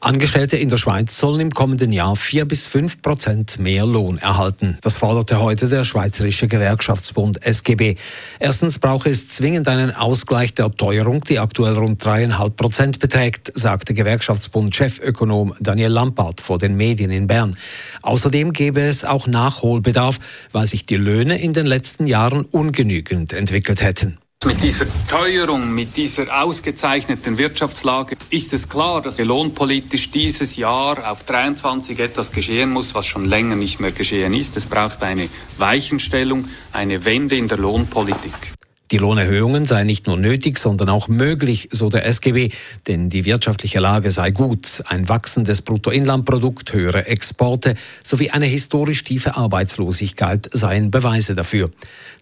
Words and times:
Angestellte 0.00 0.56
in 0.56 0.68
der 0.68 0.76
Schweiz 0.76 1.18
sollen 1.18 1.40
im 1.40 1.50
kommenden 1.50 1.92
Jahr 1.92 2.16
4 2.16 2.44
bis 2.44 2.66
5 2.66 3.02
Prozent 3.02 3.58
mehr 3.58 3.86
Lohn 3.86 4.18
erhalten. 4.18 4.78
Das 4.82 4.96
forderte 4.96 5.40
heute 5.40 5.68
der 5.68 5.84
Schweizerische 5.84 6.48
Gewerkschaftsbund 6.48 7.44
SGB. 7.44 7.96
Erstens 8.38 8.78
brauche 8.78 9.10
es 9.10 9.28
zwingend 9.28 9.68
einen 9.68 9.94
Ausgleich 9.94 10.54
der 10.54 10.70
Teuerung, 10.70 11.22
die 11.22 11.38
aktuell 11.38 11.74
rund 11.74 12.02
3,5 12.02 12.50
Prozent 12.50 12.98
beträgt, 12.98 13.52
sagte 13.54 13.94
Gewerkschaftsbund-Chefökonom 13.94 15.54
Daniel 15.60 15.90
Lampard 15.90 16.40
vor 16.40 16.58
den 16.58 16.76
Medien 16.76 17.10
in 17.10 17.26
Bern. 17.26 17.56
Außerdem 18.02 18.52
gebe 18.52 18.80
es 18.80 19.04
auch 19.04 19.26
Nachholbedarf, 19.26 20.18
weil 20.52 20.66
sich 20.66 20.86
die 20.86 20.96
Löhne 20.96 21.40
in 21.40 21.52
den 21.52 21.66
letzten 21.66 22.06
Jahren 22.06 22.44
ungenügend 22.44 23.32
entwickelt 23.32 23.82
hätten. 23.82 24.18
Mit 24.44 24.60
dieser 24.60 24.86
Teuerung, 25.08 25.72
mit 25.72 25.96
dieser 25.96 26.42
ausgezeichneten 26.42 27.38
Wirtschaftslage 27.38 28.16
ist 28.30 28.52
es 28.52 28.68
klar, 28.68 29.00
dass 29.00 29.18
lohnpolitisch 29.18 30.10
dieses 30.10 30.56
Jahr 30.56 31.08
auf 31.08 31.22
23 31.22 32.00
etwas 32.00 32.32
geschehen 32.32 32.70
muss, 32.70 32.92
was 32.94 33.06
schon 33.06 33.24
länger 33.24 33.54
nicht 33.54 33.78
mehr 33.78 33.92
geschehen 33.92 34.34
ist. 34.34 34.56
Es 34.56 34.66
braucht 34.66 35.02
eine 35.04 35.28
Weichenstellung, 35.58 36.48
eine 36.72 37.04
Wende 37.04 37.36
in 37.36 37.46
der 37.46 37.58
Lohnpolitik. 37.58 38.51
Die 38.92 38.98
Lohnerhöhungen 38.98 39.64
seien 39.64 39.86
nicht 39.86 40.06
nur 40.06 40.18
nötig, 40.18 40.58
sondern 40.58 40.90
auch 40.90 41.08
möglich, 41.08 41.70
so 41.72 41.88
der 41.88 42.04
SGB, 42.04 42.50
denn 42.86 43.08
die 43.08 43.24
wirtschaftliche 43.24 43.80
Lage 43.80 44.10
sei 44.10 44.30
gut. 44.30 44.82
Ein 44.86 45.08
wachsendes 45.08 45.62
Bruttoinlandprodukt, 45.62 46.74
höhere 46.74 47.06
Exporte 47.06 47.74
sowie 48.02 48.28
eine 48.28 48.44
historisch 48.44 49.02
tiefe 49.02 49.34
Arbeitslosigkeit 49.34 50.50
seien 50.52 50.90
Beweise 50.90 51.34
dafür. 51.34 51.70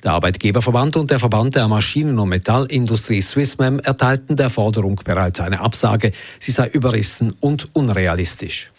Der 0.05 0.13
Arbeitgeberverband 0.13 0.97
und 0.97 1.11
der 1.11 1.19
Verband 1.19 1.57
der 1.57 1.67
Maschinen- 1.67 2.21
und 2.21 2.29
Metallindustrie 2.29 3.21
Swissmem 3.21 3.81
erteilten 3.81 4.37
der 4.37 4.49
Forderung 4.49 5.01
bereits 5.05 5.41
eine 5.41 5.59
Absage. 5.59 6.13
Sie 6.39 6.53
sei 6.53 6.69
überrissen 6.69 7.35
und 7.41 7.69
unrealistisch. 7.73 8.71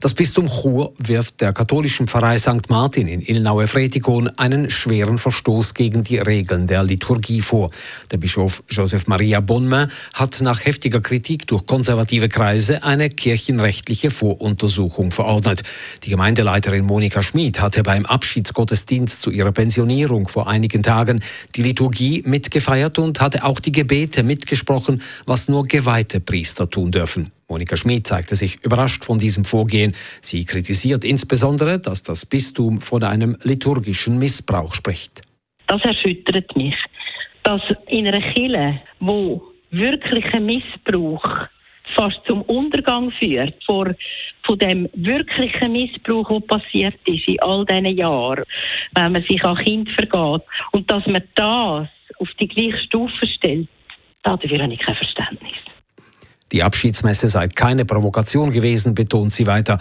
Das 0.00 0.14
Bistum 0.14 0.48
Chur 0.48 0.94
wirft 0.98 1.40
der 1.40 1.52
katholischen 1.52 2.06
Pfarrei 2.06 2.38
St. 2.38 2.68
Martin 2.68 3.06
in 3.08 3.20
Ilnaue-Fretikon 3.20 4.28
einen 4.38 4.70
schweren 4.70 5.18
Verstoß 5.18 5.74
gegen 5.74 6.04
die 6.04 6.18
Regeln 6.18 6.66
der 6.66 6.82
Liturgie 6.82 7.40
vor. 7.40 7.70
Der 8.10 8.16
Bischof 8.16 8.62
Joseph 8.68 9.06
Maria 9.06 9.40
Bonmain 9.40 9.90
hat 10.14 10.40
nach 10.40 10.64
heftiger 10.64 11.00
Kritik 11.00 11.46
durch 11.46 11.66
konservative 11.66 12.28
Kreise 12.28 12.82
eine 12.82 13.10
kirchenrechtliche 13.10 14.10
Voruntersuchung 14.10 15.10
verordnet. 15.10 15.62
Die 16.04 16.10
Gemeindeleiterin 16.10 16.84
Monika 16.84 17.22
Schmid 17.22 17.60
hatte 17.60 17.82
beim 17.82 18.06
Abschiedsgottesdienst 18.06 19.22
zu 19.22 19.30
ihrer 19.30 19.52
Pensionierung 19.52 20.28
vor 20.28 20.48
einigen 20.48 20.82
Tagen 20.82 21.20
die 21.56 21.62
Liturgie 21.62 22.22
mitgefeiert 22.24 22.98
und 22.98 23.20
hatte 23.20 23.44
auch 23.44 23.60
die 23.60 23.72
Gebete 23.72 24.22
mitgesprochen, 24.22 25.02
was 25.26 25.48
nur 25.48 25.66
geweihte 25.66 26.20
Priester 26.20 26.68
tun 26.68 26.90
dürfen. 26.90 27.32
Monika 27.50 27.76
Schmid 27.76 28.06
zeigte 28.06 28.36
sich 28.36 28.64
überrascht 28.64 29.04
von 29.04 29.18
diesem 29.18 29.44
Vorgehen. 29.44 29.96
Sie 30.22 30.44
kritisiert 30.44 31.04
insbesondere, 31.04 31.80
dass 31.80 32.04
das 32.04 32.24
Bistum 32.24 32.80
von 32.80 33.02
einem 33.02 33.36
liturgischen 33.42 34.18
Missbrauch 34.18 34.72
spricht. 34.72 35.22
Das 35.66 35.82
erschüttert 35.82 36.54
mich, 36.56 36.76
dass 37.42 37.60
in 37.88 38.06
einer 38.06 38.20
Kirche, 38.32 38.80
wo 39.00 39.42
wirklicher 39.70 40.38
Missbrauch 40.38 41.24
fast 41.96 42.20
zum 42.26 42.42
Untergang 42.42 43.10
führt, 43.18 43.54
vor, 43.64 43.92
von 44.44 44.58
dem 44.58 44.88
wirklichen 44.94 45.72
Missbrauch, 45.72 46.28
der 46.28 46.40
passiert 46.46 47.00
ist 47.04 47.26
in 47.26 47.40
all 47.40 47.64
diesen 47.64 47.96
Jahren, 47.96 48.44
wenn 48.94 49.12
man 49.12 49.24
sich 49.28 49.44
an 49.44 49.56
Kind 49.56 49.88
vergeht, 49.90 50.46
und 50.70 50.90
dass 50.90 51.04
man 51.06 51.22
das 51.34 51.88
auf 52.20 52.28
die 52.38 52.46
gleiche 52.46 52.78
Stufe 52.78 53.26
stellt, 53.26 53.68
dafür 54.22 54.62
habe 54.62 54.72
ich 54.72 54.78
kein 54.78 54.94
Verständnis. 54.94 55.69
Die 56.52 56.62
Abschiedsmesse 56.62 57.28
sei 57.28 57.48
keine 57.48 57.84
Provokation 57.84 58.50
gewesen, 58.50 58.94
betont 58.94 59.32
sie 59.32 59.46
weiter. 59.46 59.78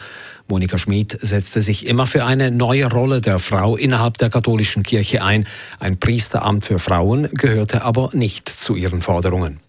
Monika 0.48 0.78
Schmid 0.78 1.18
setzte 1.22 1.62
sich 1.62 1.88
immer 1.88 2.06
für 2.06 2.26
eine 2.26 2.52
neue 2.52 2.92
Rolle 2.92 3.22
der 3.22 3.40
Frau 3.40 3.76
innerhalb 3.76 4.18
der 4.18 4.30
katholischen 4.30 4.84
Kirche 4.84 5.24
ein. 5.24 5.48
Ein 5.80 6.00
Priesteramt 6.00 6.64
für 6.64 6.80
Frauen 6.80 7.30
gehörte 7.34 7.84
aber 7.84 8.10
nicht 8.14 8.50
zu 8.50 8.76
ihren 8.76 9.02
Forderungen. 9.02 9.60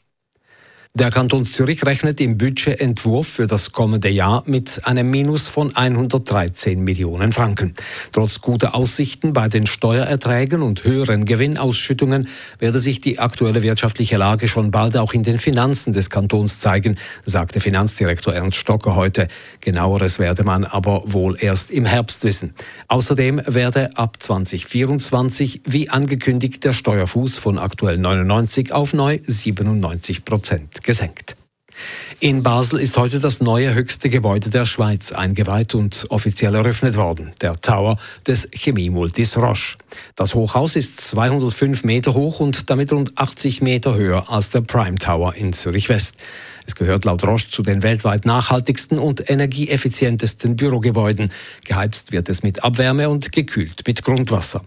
Der 0.93 1.11
Kanton 1.11 1.45
Zürich 1.45 1.87
rechnet 1.87 2.21
im 2.21 2.37
Budgetentwurf 2.37 3.29
für 3.29 3.47
das 3.47 3.71
kommende 3.71 4.09
Jahr 4.09 4.43
mit 4.47 4.85
einem 4.85 5.09
Minus 5.09 5.47
von 5.47 5.77
113 5.77 6.83
Millionen 6.83 7.33
Franken. 7.33 7.75
Trotz 8.11 8.41
guter 8.41 8.75
Aussichten 8.75 9.33
bei 9.33 9.47
den 9.47 9.69
Steuererträgen 9.69 10.63
und 10.63 10.83
höheren 10.83 11.27
Gewinnausschüttungen 11.27 12.27
werde 12.59 12.81
sich 12.81 13.01
die 13.01 13.21
aktuelle 13.21 13.63
wirtschaftliche 13.63 14.17
Lage 14.17 14.49
schon 14.49 14.73
bald 14.73 14.97
auch 14.97 15.13
in 15.13 15.23
den 15.23 15.39
Finanzen 15.39 15.93
des 15.93 16.11
Kantons 16.11 16.59
zeigen, 16.59 16.97
sagte 17.25 17.61
Finanzdirektor 17.61 18.35
Ernst 18.35 18.59
Stocker 18.59 18.97
heute. 18.97 19.29
Genaueres 19.61 20.19
werde 20.19 20.43
man 20.43 20.65
aber 20.65 21.05
wohl 21.07 21.37
erst 21.39 21.71
im 21.71 21.85
Herbst 21.85 22.25
wissen. 22.25 22.53
Außerdem 22.89 23.41
werde 23.47 23.97
ab 23.97 24.17
2024 24.19 25.63
wie 25.67 25.89
angekündigt 25.89 26.65
der 26.65 26.73
Steuerfuß 26.73 27.39
von 27.39 27.61
aktuell 27.61 27.97
99 27.97 28.73
auf 28.73 28.93
neu 28.93 29.21
97 29.25 30.25
Prozent 30.25 30.80
gesenkt. 30.83 31.37
In 32.23 32.43
Basel 32.43 32.79
ist 32.79 32.99
heute 32.99 33.19
das 33.19 33.41
neue 33.41 33.73
höchste 33.73 34.11
Gebäude 34.11 34.51
der 34.51 34.67
Schweiz 34.67 35.13
eingeweiht 35.13 35.75
und 35.75 36.07
offiziell 36.11 36.55
eröffnet 36.55 36.97
worden, 36.97 37.33
der 37.41 37.59
Tower 37.59 37.97
des 38.27 38.49
Chemiemultis 38.53 39.39
Roche. 39.39 39.79
Das 40.17 40.35
Hochhaus 40.35 40.77
ist 40.77 41.01
205 41.01 41.85
Meter 41.85 42.13
hoch 42.13 42.41
und 42.41 42.69
damit 42.69 42.93
rund 42.93 43.17
80 43.17 43.63
Meter 43.63 43.95
höher 43.95 44.31
als 44.31 44.51
der 44.51 44.61
Prime 44.61 44.99
Tower 44.99 45.35
in 45.35 45.55
Zürich 45.55 45.89
West. 45.89 46.17
Es 46.67 46.75
gehört 46.75 47.07
laut 47.07 47.25
Roche 47.25 47.49
zu 47.49 47.63
den 47.63 47.83
weltweit 47.83 48.27
nachhaltigsten 48.27 48.99
und 48.99 49.31
energieeffizientesten 49.31 50.57
Bürogebäuden. 50.57 51.31
Geheizt 51.65 52.13
wird 52.13 52.29
es 52.29 52.43
mit 52.43 52.63
Abwärme 52.63 53.09
und 53.09 53.33
gekühlt 53.33 53.83
mit 53.87 54.05
Grundwasser. 54.05 54.63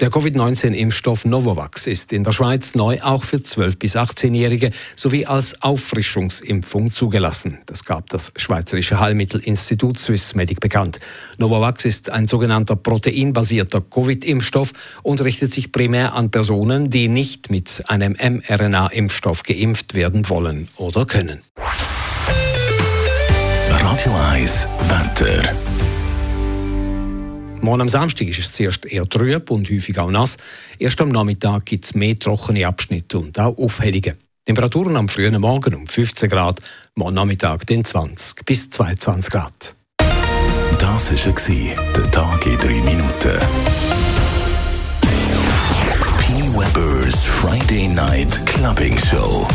Der 0.00 0.10
Covid-19-Impfstoff 0.10 1.24
Novavax 1.24 1.86
ist 1.86 2.12
in 2.12 2.24
der 2.24 2.32
Schweiz 2.32 2.74
neu 2.74 3.00
auch 3.02 3.24
für 3.24 3.36
12- 3.36 3.78
bis 3.78 3.96
18-Jährige 3.96 4.70
sowie 4.96 5.26
als 5.26 5.62
Auffrischungsimpfung 5.62 6.90
zugelassen. 6.90 7.58
Das 7.66 7.84
gab 7.84 8.08
das 8.10 8.32
Schweizerische 8.36 9.00
Heilmittelinstitut 9.00 9.98
Swissmedic 9.98 10.60
bekannt. 10.60 11.00
Novavax 11.38 11.84
ist 11.84 12.10
ein 12.10 12.26
sogenannter 12.26 12.76
proteinbasierter 12.76 13.80
Covid-Impfstoff 13.80 14.72
und 15.02 15.22
richtet 15.22 15.52
sich 15.52 15.72
primär 15.72 16.14
an 16.14 16.30
Personen, 16.30 16.90
die 16.90 17.08
nicht 17.08 17.50
mit 17.50 17.82
einem 17.88 18.12
mRNA-Impfstoff 18.12 19.42
geimpft 19.42 19.94
werden 19.94 20.28
wollen 20.28 20.68
oder 20.76 21.06
können. 21.06 21.40
Radio 23.70 24.12
1 24.32 24.68
Wetter. 24.88 25.07
Morgen 27.68 27.82
am 27.82 27.88
Samstag 27.90 28.26
ist 28.26 28.38
es 28.38 28.52
zuerst 28.54 28.86
eher 28.86 29.06
trüb 29.06 29.50
und 29.50 29.68
häufig 29.68 29.98
auch 29.98 30.10
nass. 30.10 30.38
Erst 30.78 31.02
am 31.02 31.10
Nachmittag 31.10 31.66
gibt 31.66 31.84
es 31.84 31.94
mehr 31.94 32.18
trockene 32.18 32.66
Abschnitte 32.66 33.18
und 33.18 33.38
auch 33.38 33.58
Aufhellungen. 33.58 34.14
Temperaturen 34.46 34.96
am 34.96 35.06
frühen 35.06 35.38
Morgen 35.38 35.74
um 35.74 35.86
15 35.86 36.30
Grad, 36.30 36.62
morgen 36.94 37.16
Nachmittag 37.16 37.66
den 37.66 37.84
20 37.84 38.42
bis 38.46 38.70
22 38.70 39.30
Grad. 39.30 39.76
Das 40.78 41.12
war 41.12 41.76
der 41.94 42.10
Tag 42.10 42.46
in 42.46 42.56
3 42.56 42.68
Minuten. 42.68 43.38
P. 45.02 46.32
Weber's 46.54 47.22
Friday 47.22 47.86
Night 47.86 48.46
Clubbing 48.46 48.98
Show. 48.98 49.46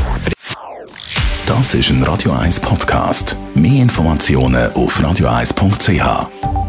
Das 1.47 1.73
ist 1.73 1.89
ein 1.89 2.03
Radio 2.03 2.31
1 2.33 2.59
Podcast. 2.59 3.37
Mehr 3.55 3.81
Informationen 3.81 4.71
auf 4.73 4.99
radio1.ch. 4.99 6.62